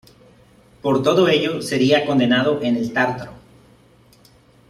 [0.81, 3.33] Por todo ello sería condenado en el Tártaro.